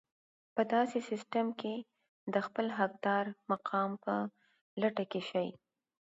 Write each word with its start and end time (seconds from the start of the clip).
په 0.55 0.61
داسې 0.73 0.97
سيستم 1.09 1.47
کې 1.59 1.75
د 2.33 2.35
خپل 2.47 2.65
حقدار 2.79 3.25
مقام 3.51 3.89
په 4.03 4.13
لټه 4.81 5.05
کې 5.11 5.21
شئ. 5.29 5.49